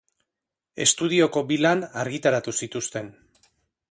Estudioko 0.85 1.43
bi 1.51 1.59
lan 1.67 1.85
argitaratu 2.05 2.57
zituzten. 2.63 3.13